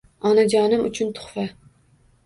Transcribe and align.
Onajonim 0.29 0.87
uchun 0.89 1.15
tuxfa 1.21 1.47